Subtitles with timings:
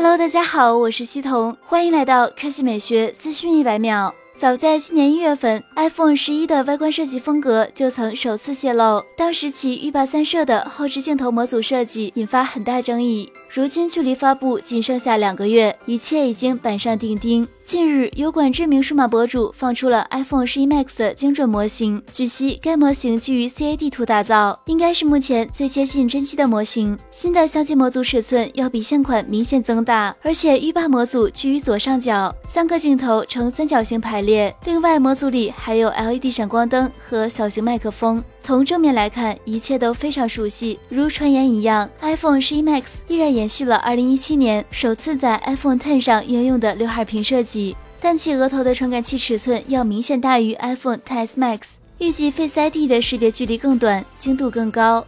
[0.00, 4.14] Hello，大家好，我是西彤，欢迎来到科技美学资讯一百秒。
[4.36, 13.32] 早在今年一月份，iPhone 十一的外观设计风格就曾首次泄露，当时其浴霸三摄的后置镜头模组设计引发很大争议。
[13.50, 17.48] 如今距离发布仅剩下两个月，一切已经板上钉钉。
[17.64, 22.02] 近日，有管知名数码博主放出了 iPhone 十一 Max 的精准模型。
[22.12, 26.98] 据悉，该模型基于 CAD 图打造，应该是目前最接近真机的模型。
[27.10, 34.54] 新的相机模组尺寸要比现款明显增大，而且浴霸模组居于左上角，三个镜头呈三角形排列。
[34.66, 38.22] 另外，模组里还有 LED 闪光灯和小型麦克风。
[38.40, 47.76] 从正面来看，一切都非常熟悉，如传言一样，iPhone 十一 Max 依然延续了2017年首次在 iPhone Ten 上应用的刘海屏设计。
[48.00, 51.60] 但其额头的传感器尺寸要明显大于 iPhone XS Max，
[51.98, 55.04] 预计 Face ID 的识别距离更短，精度更高。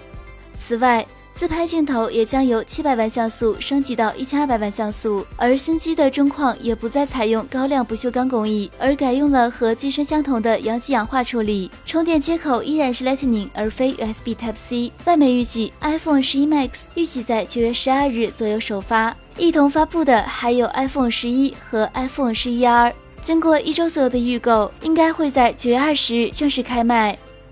[0.59, 11.70] 此外，自拍镜头也将由七百万像素升级到一千二百万像素，而新机的中框也不再采用高亮不锈钢工艺，而改用了和机身相同的阳极氧化处理。
[11.87, 14.92] 充电接口依然是 Lightning 而非 USB Type C。
[15.06, 19.17] 外媒预计 iPhone 十一 Max 预计在九月十二日左右首发。
[19.39, 27.19] 一同发布的还有 iPhone 十一和 iPhone 十一 R，经过一周左右的预购，应该会在九月二十日正式开卖。